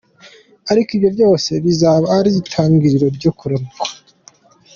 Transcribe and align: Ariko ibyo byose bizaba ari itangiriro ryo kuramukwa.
Ariko 0.71 0.89
ibyo 0.97 1.09
byose 1.15 1.49
bizaba 1.65 2.05
ari 2.17 2.29
itangiriro 2.41 3.07
ryo 3.17 3.31
kuramukwa. 3.37 3.87